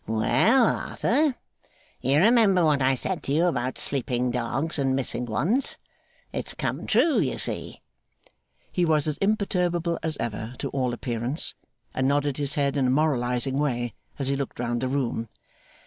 'Well, 0.07 0.65
Arthur. 0.65 1.35
You 2.01 2.21
remember 2.21 2.65
what 2.65 2.81
I 2.81 2.95
said 2.95 3.21
to 3.21 3.31
you 3.35 3.45
about 3.45 3.77
sleeping 3.77 4.31
dogs 4.31 4.79
and 4.79 4.95
missing 4.95 5.27
ones. 5.27 5.77
It's 6.33 6.55
come 6.55 6.87
true, 6.87 7.19
you 7.19 7.37
see.' 7.37 7.81
He 8.71 8.83
was 8.83 9.07
as 9.07 9.17
imperturbable 9.19 9.99
as 10.01 10.17
ever, 10.17 10.55
to 10.57 10.69
all 10.69 10.93
appearance, 10.93 11.53
and 11.93 12.07
nodded 12.07 12.37
his 12.37 12.55
head 12.55 12.77
in 12.77 12.87
a 12.87 12.89
moralising 12.89 13.59
way 13.59 13.93
as 14.17 14.27
he 14.27 14.35
looked 14.35 14.59
round 14.59 14.81
the 14.81 14.87
room. 14.87 15.29